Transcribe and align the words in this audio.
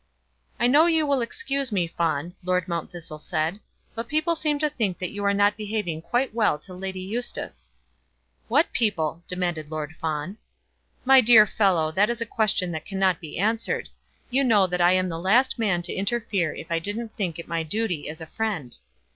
"I 0.59 0.65
know 0.65 0.87
you 0.87 1.05
will 1.05 1.21
excuse 1.21 1.71
me, 1.71 1.85
Fawn," 1.85 2.33
Lord 2.43 2.67
Mount 2.67 2.89
Thistle 2.89 3.19
said, 3.19 3.59
"but 3.93 4.07
people 4.07 4.35
seem 4.35 4.57
to 4.57 4.67
think 4.67 4.97
that 4.97 5.11
you 5.11 5.23
are 5.23 5.31
not 5.31 5.55
behaving 5.55 6.01
quite 6.01 6.33
well 6.33 6.57
to 6.57 6.73
Lady 6.73 7.01
Eustace." 7.01 7.69
"What 8.47 8.73
people?" 8.73 9.21
demanded 9.27 9.69
Lord 9.69 9.95
Fawn. 9.95 10.37
"My 11.05 11.21
dear 11.21 11.45
fellow, 11.45 11.91
that 11.91 12.09
is 12.09 12.19
a 12.19 12.25
question 12.25 12.71
that 12.71 12.83
cannot 12.83 13.21
be 13.21 13.37
answered. 13.37 13.89
You 14.31 14.43
know 14.43 14.65
that 14.65 14.81
I 14.81 14.93
am 14.93 15.07
the 15.07 15.19
last 15.19 15.59
man 15.59 15.83
to 15.83 15.93
interfere 15.93 16.55
if 16.55 16.71
I 16.71 16.79
didn't 16.79 17.15
think 17.15 17.37
it 17.37 17.47
my 17.47 17.61
duty 17.61 18.09
as 18.09 18.21
a 18.21 18.25
friend. 18.25 18.75